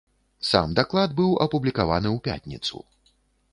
Сам 0.51 0.71
даклад 0.79 1.13
быў 1.19 1.35
апублікаваны 1.47 2.09
ў 2.17 2.25
пятніцу. 2.29 2.83